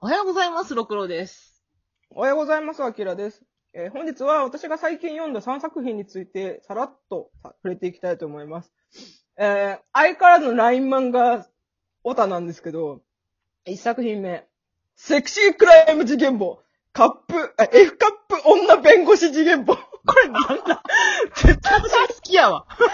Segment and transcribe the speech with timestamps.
[0.00, 1.60] おはようございます、ろくろです。
[2.10, 3.42] おはようございます、あきらです。
[3.74, 8.72] えー本日は私が最近読んだ3作品についてさらっとさ触れていきたいと思います。
[9.36, 11.46] えー相変わらずのライン漫画
[12.04, 13.02] オタなんですけど、
[13.66, 14.46] 1作品目、
[14.94, 16.60] セクシークライム次元簿、
[16.92, 19.76] カップ、あ F カップ女弁護士次元簿。
[20.08, 20.82] これなんだ？
[21.34, 22.66] 絶対私好きやわ。
[22.68, 22.88] タイ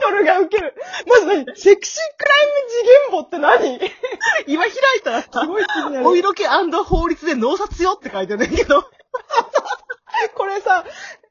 [0.00, 0.74] トルがウケる。
[1.06, 1.56] まず何？
[1.56, 3.78] セクシークライム次元簿って何？
[4.46, 6.08] 今開いたらすさ、ごい気になる。
[6.08, 8.84] お色気法律で納札よって書いてあるんだけど。
[10.34, 10.84] これさ、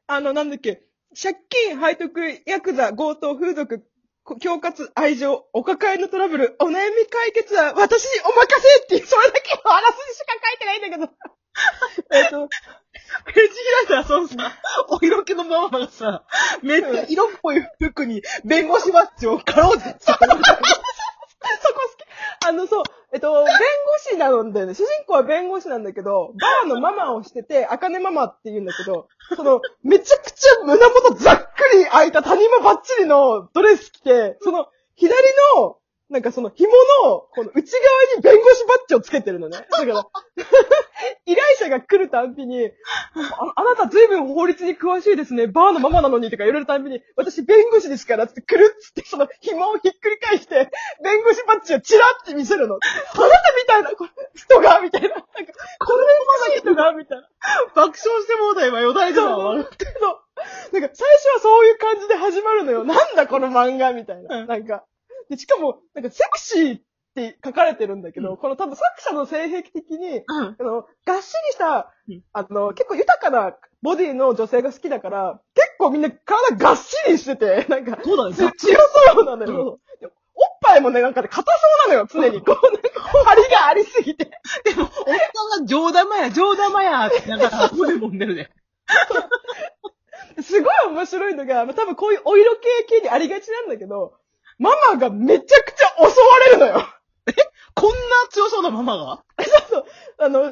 [0.08, 0.84] あの、なんだっけ、
[1.22, 3.84] 借金、背徳、ヤクザ、強盗、風俗、
[4.24, 11.34] こ恐喝、愛情、お抱えのトラブル、お悩み解決は私にお任せっていう、それだけのあらすじしか書いてないんだけど。
[12.12, 12.48] えっと、
[13.26, 14.36] ページ開いたらそのさ、
[14.90, 16.26] お色気のママがさ、
[16.62, 20.40] めっちゃ色っぽい服に弁護士バッジをかろうってそこ好き。
[22.54, 23.58] あの、そう、えっと、弁護
[23.98, 24.74] 士なんだよね。
[24.74, 35.16] 主人公は弁護士なんだけど、バーのママをしてて、あかねママって言うんだけど、その、めちゃくちゃ胸元ざっくり開いた谷間バッチリのドレス着て、その、左
[35.58, 35.78] の、
[36.10, 36.70] なんかその紐
[37.06, 39.66] の、この内側に弁護士バッジをつけてるのね。
[39.72, 40.06] だから、
[41.26, 42.72] 依頼者が来るたんびに、
[43.16, 45.48] ああなた随分法律に詳しいですね。
[45.48, 50.70] バーのママなのにとか言われるたんびに、私弁護士ですからって来るっつって、その紐をひっくり返して、
[51.04, 52.76] 弁護士バッジをチラって見せるの。
[52.76, 52.78] あ
[53.18, 55.10] なたみたいなこれ人が、みたいな。
[55.10, 56.06] なんか、これ
[56.42, 57.28] まな人が、みたいな。
[57.74, 59.54] 爆笑してもうた今よだれそう出たわ。
[59.54, 59.64] そう。
[59.64, 59.70] なんか、
[60.72, 62.84] 最初はそういう感じで始まるのよ。
[62.84, 64.42] なんだこの漫画みたいな。
[64.42, 64.84] うんなんか。
[65.34, 66.82] で、しかも、なんかセクシーっ
[67.16, 70.24] て書かれてるんだけど、うんこの多分作者の性癖的に、うん。
[70.28, 78.52] あの、がっしりしたうん、あの、結構豊かなボディの女性が好きだから、結構みんな体がっしりしてて、 なんか、そうだね。
[78.58, 78.78] 強
[79.16, 79.80] そうなのよ。
[80.00, 82.42] でおっぱいもね、なんかね、硬そうなのよ、常に。
[82.42, 84.26] こう、なんか、張りがありすぎて。
[84.64, 88.50] でも、おっさんが上玉や、上玉やって、なんか、胸揉んでるね。
[90.42, 94.16] すごい面白いのが、まあ多分こういうお色系系にありがちなんだけど、
[94.60, 96.12] ママがめちゃくちゃ襲わ
[96.48, 96.88] れるのよ。
[97.76, 97.96] こんな
[98.30, 99.24] 強そうなママが？
[100.20, 100.50] あの、マ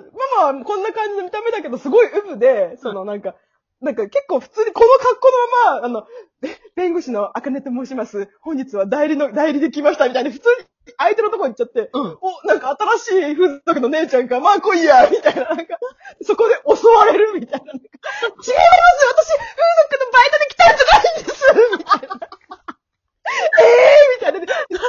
[0.51, 3.35] マはこんな感じの見た目だけど、すごいウブで、そのなんか、
[3.81, 5.38] なんか結構普通にこの格好の
[5.73, 6.07] まま、あの、
[6.44, 8.29] え弁護士のあかねと申します。
[8.41, 10.66] 本日は代理の、代理で来ましたみたいな、普通に
[10.97, 12.17] 相手のとこに行っちゃって、うん。
[12.22, 15.78] お、なんか新しい風俗の姉ちゃんか、まあ来いや、みたいな、なんか、
[16.23, 17.66] そこで襲われるみたいな。
[17.66, 22.28] なんか違います私、風俗のバイトで来たんじゃないんですみたいな。
[23.61, 24.61] ええー、みたいな。
[24.72, 24.88] 結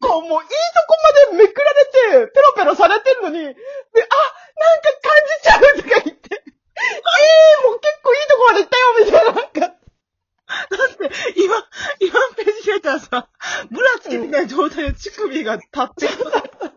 [0.00, 0.54] 構もういいと
[0.88, 0.96] こ
[1.32, 6.42] までめくられて、ペロペロされてんのに、で、あ、なんか感じちゃうとか言って、え
[6.82, 9.32] えー、もう結構いいとこまで行ったよ、みたいな。
[9.32, 11.10] なんか、だって、
[11.40, 11.56] 今、
[12.00, 13.28] 今ページ開いたらさ、
[13.70, 16.08] ブラつけてない状態で乳首が立って、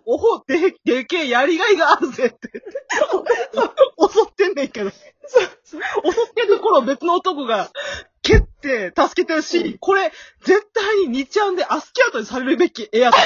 [0.06, 0.44] おほ、
[0.90, 2.50] で、でけえやりがいがあるぜって。
[4.12, 4.90] 襲ってんねんけど。
[4.90, 4.98] 襲
[5.78, 5.82] っ
[6.34, 7.70] てるところを別の男が
[8.24, 10.12] 蹴って助けてるし、これ、
[10.42, 13.20] 絶対に2ちゃんでアスキャートにされるべき絵やった。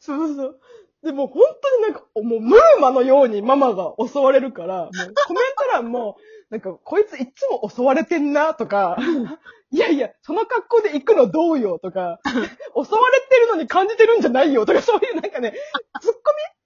[0.00, 0.58] そうそう。
[1.02, 4.90] でも本当になんか、もうムーマのようにママが襲われるから、もう
[5.26, 6.16] コメント欄も、
[6.50, 8.96] なんか、こいついつも襲われてんなとか、
[9.70, 15.54] いやいや、その格好で行くのどうよとか、 襲われてるのに感じてるんじゃないよとか、そういうなんかね、
[16.00, 16.18] ツッコ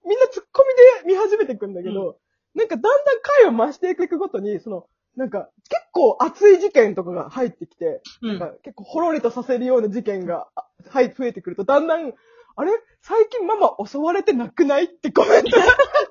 [0.03, 0.09] ミ？
[0.09, 0.65] みんなツッコ
[1.03, 2.17] ミで見始めていくんだけど、
[2.55, 8.39] なんかだんだん回を増していくごとに、その、なんか、結構熱い事件とかが入ってきて、うん。
[8.39, 12.13] なんか結構ほろりとさせるような事件が、あはい、増えてくると、だんだん、
[12.57, 12.71] あれ？
[13.01, 14.85] 最近ママ襲われてなくない？
[14.85, 15.65] ってコメントが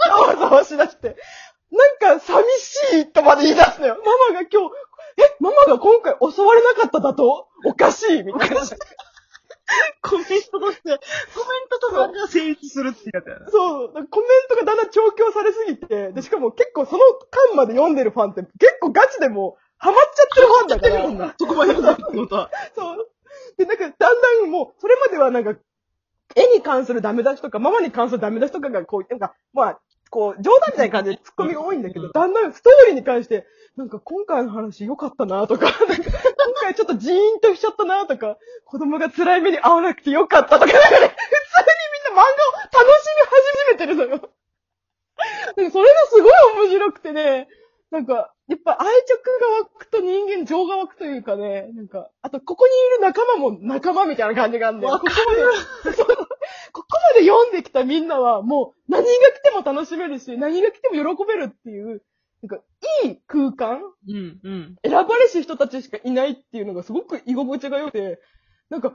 [0.06, 1.16] ざわざわしだして、
[1.74, 3.96] なんか寂しいとまで言い出すのよ。
[4.04, 4.74] ママが今日、
[5.18, 7.48] え、ママが今回襲われなかっただと？
[7.66, 8.56] おかしいみたいな。
[10.02, 10.98] コメントとして、コメン
[11.70, 13.50] トとかが成立するってやつやな。
[13.50, 17.02] そう、コメントがだんだん調教されすぎて、で、しかも結構その
[17.50, 21.08] 間まで読んでるファンって結構ガチでもうハマっちゃってるファンだから。
[21.08, 21.34] もんな。
[21.38, 22.50] そこまで読んだってことは。
[22.76, 23.08] そう。
[23.56, 25.54] で、なんか、だんだんもう、それまではなんか、
[26.36, 33.46] 絵に関するダメ出しとか、ママに関するダメ出しとかが、こう、なんか、まあ、こう、冗談みたいな感じでツッコミが多いんだけど、うんだんだんストーリーに関して、
[33.76, 41.10] なんか今回の話良かったなとか、 なんか今回ちょっとジーンとしちゃったなとか、子供が辛い目に遭わなくてよかったとか、なんかね、普通に
[42.10, 44.30] みんな漫画を楽しみ始めてるのよ。
[45.56, 46.32] なんかそれがすごい
[46.64, 47.48] 面白くてね、
[47.90, 54.94] なんか、やっぱ愛着が湧くと人間情が湧くというかね、なんか、あとここにいる仲間も仲間みたいな感じがあるんだよ。
[54.94, 55.12] わここ
[55.84, 56.23] まで、そう
[56.74, 62.02] ここまで読んできたみんなはもう何が来ても楽しめるし、何が来ても喜べるっていう、
[62.42, 62.56] なんか
[63.04, 63.78] いい空間
[64.08, 64.76] うん、うん。
[64.84, 68.20] 選ばれし人たちしかいないっていうのがすごく居心地が良くて、
[68.70, 68.92] なんか、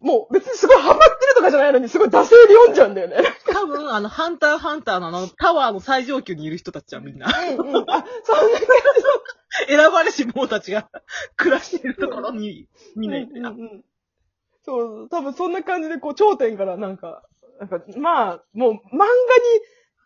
[0.00, 3.16] もう別にすごいハマってるとかじゃないのに、すごい惰性で読んじゃうんだよね。
[3.52, 7.84] 多分、あの、ハンターハンターのあの、タワーの最上級にいる人たちはみんな、うんうん。
[7.90, 8.68] あ、そんな感
[9.68, 10.88] 選ばれし者たちが
[11.36, 13.84] 暮らしているところに、みんないてうんうんうん
[14.68, 17.22] そう、多分そんな感じで、こう、頂点からなんか、
[17.58, 19.08] なんか、まあ、もう、漫画に、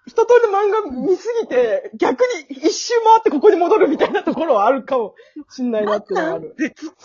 [0.06, 5.14] 一通りの漫画見すぎて、逆に一周回ってここに戻るみたいなところはあるかも
[5.49, 6.55] しんないなっていうのがある。
[6.59, 6.97] で、突っ込み始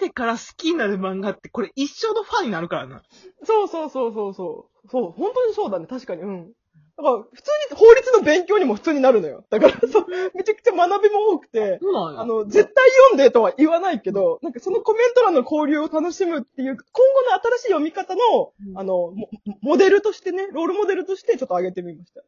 [0.00, 3.02] めてから好きになる漫画って、これ一生のファンになるからな。
[3.42, 4.88] そうそうそうそうそう。
[4.88, 6.22] そう、本当にそうだね、確かに。
[6.22, 6.52] うん。
[6.98, 9.44] だから、普通に法律の勉強にも普通になるのよ。
[9.50, 12.20] だから、そう、めちゃくちゃ学びも多くて、そうなんや。
[12.20, 19.30] あの、絶対読んでとは言わないけど、なんかそのコメント欄の交流を楽しむっていう、今後の新しい読み方の、うんあの、モ
[19.62, 22.22] モデルとしてね、ロールモデルとしてちょっと上げてみました。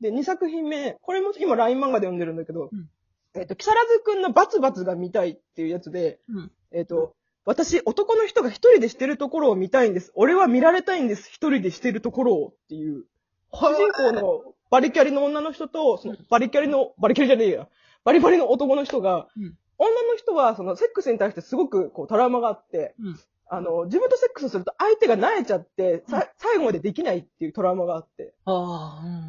[0.00, 2.88] で、2作品目、これも今 LINE 漫画で読んでるんだけど、うん
[3.34, 6.52] えっ、と、木更津くんのバツバツが見たいっていうやつで、うん。
[6.72, 7.14] えっ、と、
[7.44, 10.12] 私、男の人が一人でしてるところを見たいんです。
[10.14, 11.30] 俺は見られたいんです。
[11.30, 13.04] 一人でしてるところをっていう、
[13.52, 17.68] 主人公のバリキャリの女の人と、そのバリキャリの、バリキャリじゃねえや、
[18.04, 19.54] バリバリの男の人が、うん。
[19.80, 23.20] 女の人はそのセックスに対してすごくこうトラウマがあって、うん。
[23.50, 28.34] あの、自分とセックスすると相手が慣れちゃって、さ最後までできないっていうトラウマがあって。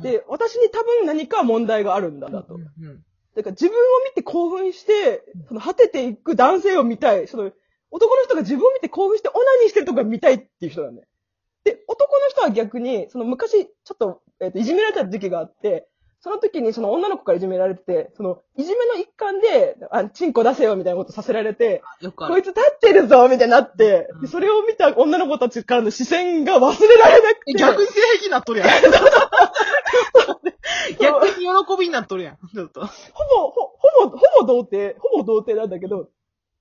[0.02, 2.56] で、私に多分何か問題があるんだなと。
[2.56, 3.04] うんうん
[3.36, 7.28] だから自分を見て興奮して、その果てていく男性を見たい。
[7.28, 7.52] その
[7.92, 11.08] 男の人が自分を見て興奮してオナニーしてるとこが見たいっていう人なんだよ。
[12.00, 15.88] で、男の人は逆に、その昔、ちょっと、えっ、と、いじめられた時期があって、
[16.22, 21.82] その時にその女の子からいじめられてて、その、いじめの一環で、あ、チンコ出せよみたいなことさせられて。
[22.16, 27.52] こいつ立ってるぞみたいになってうん、でそれを見た女の子たちからの視線が忘れられなくて。
[27.52, 28.70] え逆に性癖になっとるやん。
[31.00, 32.38] 逆に喜びになっとるやん。
[32.54, 32.82] ちょっと。
[32.82, 36.10] ほぼ、ほ、ほぼ、ほぼ童貞、ほぼ童貞なんだけど、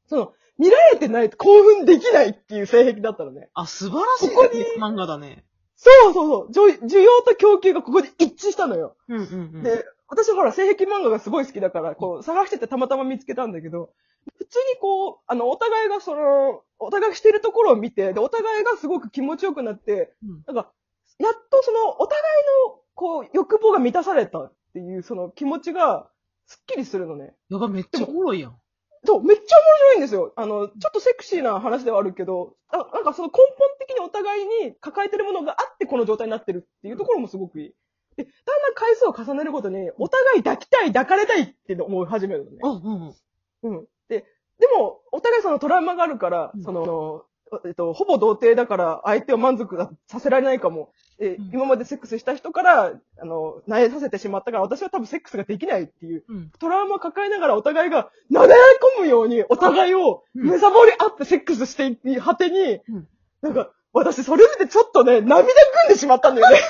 [0.07, 3.49] その、見られてないと興奮できないっていう性癖だったのね。
[3.55, 5.45] あ、素晴らしいここに漫画だね。
[5.77, 6.71] そうそうそう。
[6.73, 8.97] 需需要と供給がここで一致したのよ。
[9.09, 9.63] うんうんうん。
[9.63, 13.91] で、私ほら、性癖漫画がすごい好きだから、こう、探しててたまたま見つけたんだけど、
[14.39, 20.73] 普通にこう、あの、お互いがその、お互いがしてるところを見て、で、お互いがすごく気持ちよくなって、うんなんか、
[21.19, 22.25] やっとその、お互い
[22.69, 26.11] の、こう、欲望が満たされたっていう、その気持ちが、
[26.47, 27.35] すっきりするのね。
[27.51, 28.59] やば、めっちゃおもろいやん。
[29.05, 30.33] そう、めっちゃ面白いんですよ。
[30.37, 37.75] あの、ちょっとセクシーな話ではあるけど、あなんかその根本的にお互いに抱えてるものがあってこの状態になってるっていうところもすごくいい。
[38.17, 42.59] で、だんだん回数を重ねるごとに、お互い抱きたい、抱かれたいって思い始めるのね。
[42.63, 43.15] うんうん
[43.63, 43.79] うん。
[43.79, 43.87] うん。
[44.09, 44.27] で、
[44.59, 47.25] でも、お互いそのトラウマがあるから、うんその、
[47.65, 50.93] えっと、ほぼ童貞だから相手を満足させられないかも。
[51.21, 56.51] えうん今までセックスした人から、あの、慣れさせてしまったから私は多分セックスができないっていううん。
[56.59, 58.63] トラウマを抱えながらお互いが撫でられ
[58.99, 63.09] 込むようにお互いをうんむさぼり合ってセックスしていく果てに、うん
[63.41, 65.45] なんか、私それ見てちょっとね、涙ぐ
[65.87, 66.61] んでしまったんだよね。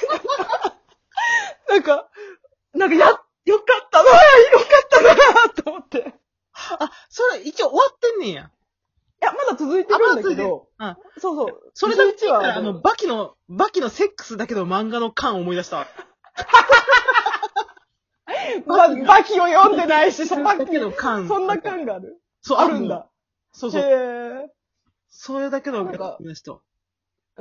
[1.69, 2.09] なんか、
[2.75, 3.07] なんかや、
[3.45, 4.17] よかったなよ
[4.59, 5.99] かったなと思って。
[5.99, 6.03] い
[6.79, 8.51] あ、それ一応終わってんねんや。
[9.20, 10.97] や、まだ続いてるんだけど、うん。
[11.19, 11.70] そうそう。
[11.75, 15.87] それだけ11話あの、バキの、バキのセックスだけど漫画の感を思い出した。
[18.67, 21.26] バ バキを読んでないし、そバキの感。
[21.26, 22.20] そんな感がある。
[22.43, 23.09] そう、あるんだ。
[23.53, 23.82] そうそう。
[23.82, 24.49] へー
[25.11, 26.53] それだけのなんか思い出した。
[26.53, 26.62] そう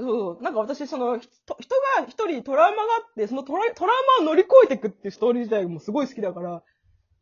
[0.04, 0.44] そう。
[0.44, 6.64] なんか私、その、ひと人が一人トラウマがあって、そのトラトラウマを乗り越えていくっていうストーリー自体もすごい好きだから、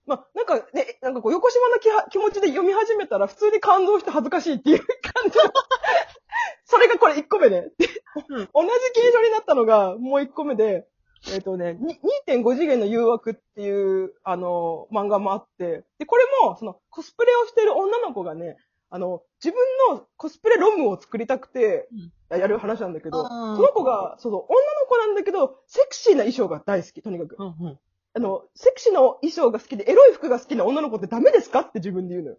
[0.05, 5.43] まあ、なんかね、なんかこう、横島な気は気持ちで読み始めたら、普通に感動して恥ずかしいっていう感じの。
[6.65, 7.71] それがこれ1個目ね。
[7.77, 7.87] で
[8.29, 10.87] うん同じ形状になったのがもう1個目で、
[11.33, 18.57] えっ、とね、に2.5次元の誘惑っていう、あの、漫画もあって、で、これも、その、コスプレをしてる女の子がね、
[18.91, 21.89] あの、自分のコスプレロムを作りたくて、
[22.29, 24.45] やる話なんだけど、その子が、そうそう、女の
[24.87, 27.35] 子なんだけど、セクシーな衣装が大好き、とにかく。
[27.39, 27.79] うんうん。
[28.15, 31.59] あの、セクシーな衣装が好きで、エロい服が好きな女の子ってダメですか？
[31.61, 32.37] って自分で言うのよ。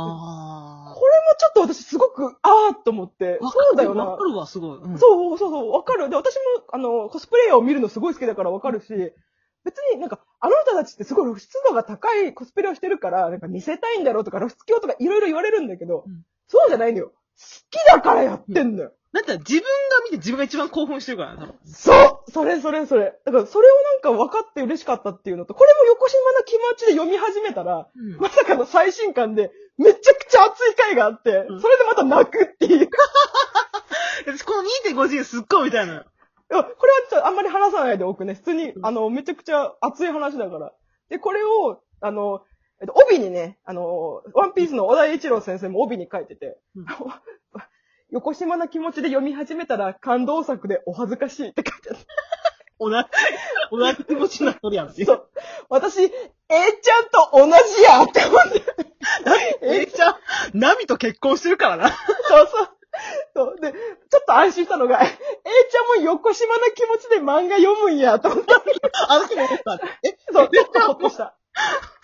[0.00, 3.50] あこれもちょっと私すごく、あーっと思って、あ。
[3.50, 4.24] そうだよなわか。
[4.24, 4.78] るわ、すごい。
[4.78, 6.08] うんそうそうそう、わかる。
[6.08, 6.40] で、私も、
[6.72, 8.86] あの、コスプレイヤーを見るのすごい好きだからわかるし、
[9.64, 17.12] 別になんか、あの人たちってすごい露出度が高いコスプレをしてるから、なんか見せたいんだろうとか露出狂とかいろいろ言われるんだけど、うんそうじゃないのよ。
[17.72, 18.92] 好きだからやってんのよ。
[19.12, 19.64] だって自分が
[20.04, 21.54] 見て自分が一番興奮してるからな。
[21.64, 23.14] そうそれそれそれ。
[23.24, 32.90] だからそれをなんか分かって嬉しかったっていうのと、これも横島な気持ちで読み始めたら、うんまさかの最新刊でめちゃくちゃ熱い回があって、うんそれでまた泣くっていう。
[34.26, 34.62] 私この
[34.94, 35.94] 2.5次元すっごいみたいな。
[35.94, 36.02] いや
[36.50, 36.74] これは
[37.10, 38.34] ちょっとあんまり話さないでおくね。
[38.34, 40.72] 普通に、うんあの、めちゃくちゃ熱い話だから。
[41.08, 42.42] で、これを、あの、
[42.80, 46.86] えっと、帯にね、あの、ワンピースの小田栄一郎先生も帯に書いてて、うん
[48.10, 51.96] 横島な気持ちで読み始めたら感動作でお恥ずかしいって書いてあっ
[52.80, 53.08] 同じ、
[53.70, 55.12] 同じ気持ちになっとるやんってた。
[55.12, 55.28] そう。
[55.68, 58.62] 私、A ちゃんと同じやって思って。
[59.62, 60.16] えい ちゃん、
[60.54, 61.90] ナミと結婚してるからな。
[61.90, 62.68] そうそう。
[63.34, 63.60] そう。
[63.60, 68.62] で、ちょっと安心したのが、A ちゃんも横島な気持ちで漫画読むんやと思った。
[69.08, 69.80] あの日も思った。
[70.02, 71.36] え、そう、ちょっとほっとした。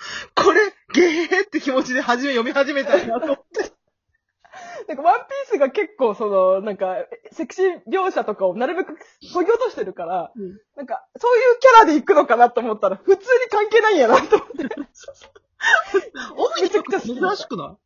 [0.35, 0.61] これ、
[0.93, 3.73] ゲーって気持ちで初め読み始めたんやと思って。
[4.87, 6.97] なんか、ワンピースが結構、その、なんか、
[7.33, 14.65] セクシー描写とかをなるべく削ぎ落としてるから、うんなんか、そういうキャラで行くのかなと思ったら、普通に関係ないんやなと思って。
[16.37, 17.79] 帯めちゃくち珍しくな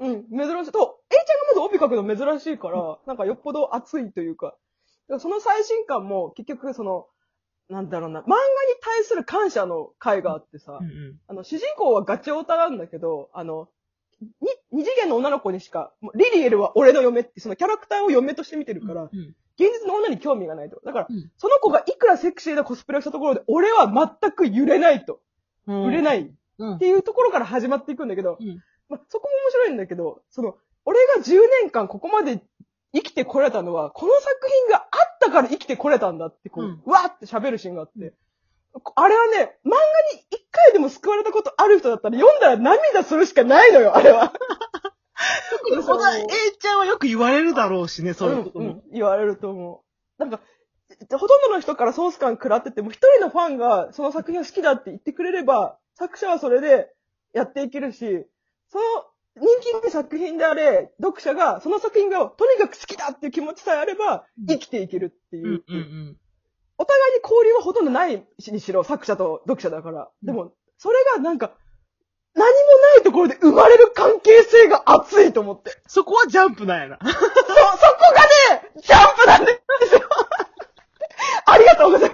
[0.00, 0.72] うん、珍しい。
[0.72, 4.56] と、A ちゃんがまず帯書くの珍しいから、なんかよっぽど熱いというか、
[5.18, 7.06] その最新刊も結局その、
[7.72, 8.38] なんだろうな、漫画に
[8.82, 11.16] 対する感謝の回があってさ、いうんうん。
[11.26, 13.68] あの、主人公はガチオタなんだけど、あの、
[14.20, 14.28] に、
[14.70, 19.34] 二次元の女の子にしか、リリエルは俺の嫁って、そのキャラクターを嫁として見てるから、うん。
[19.58, 20.80] 現実の女に興味がないと。
[20.84, 23.86] だから、うんその子がいくらセクシーなコスプレをしたところで、俺は
[24.20, 25.20] 全く揺れないと。
[25.66, 25.82] うん。
[25.84, 26.22] 揺れない。
[26.22, 26.78] っうん。
[26.78, 32.42] ていうところから始まっていくんだけど、うんまあ、そこも面白いんだけど、その、俺が10年間ここまで
[32.94, 38.14] 生きてこれたのは、この作品があったから生きてこれたんだって、こう、うんわーって喋るシーンがあって、
[38.94, 39.76] あれはね、漫画
[40.16, 44.32] に一回でも救われたことある人だったら読んだら涙するしかないのよ、あれは。
[45.50, 46.26] 特にその A
[46.58, 48.64] ちゃんはよく言われるだろうしね、そういうことも。
[48.64, 49.84] んん言われると思
[50.18, 50.20] う。
[50.20, 50.40] なんか、
[51.10, 56.92] ほとんどの人からソース感食らってても、一人のファンがその作品を好きだって言ってくれれば、作者はそれで
[57.32, 58.26] やっていけるし、
[58.70, 58.84] その
[59.36, 65.46] 人気の作品であれ、読者がその作品がとにかく好きだっていう気持ちさえあれば、生きていけるっていう。
[65.46, 66.16] うんうんうん。
[66.78, 70.10] お互いに交流はほとんどないにしろ、作者と読者だから。
[70.22, 71.52] でも、それがなんか、
[72.34, 72.50] 何も
[72.96, 75.70] ないところで生まれる関係性が熱いと思って。
[75.86, 76.98] そこはジャンプなんやな。
[77.02, 77.26] そ、そこ
[78.50, 80.00] がね、ジャンプなんですよ。
[81.46, 82.10] ありがとうございます。